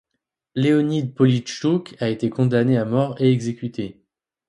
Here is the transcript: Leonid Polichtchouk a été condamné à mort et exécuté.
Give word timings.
Leonid 0.55 1.13
Polichtchouk 1.13 1.95
a 2.01 2.09
été 2.09 2.31
condamné 2.31 2.75
à 2.75 2.85
mort 2.85 3.21
et 3.21 3.31
exécuté. 3.31 4.01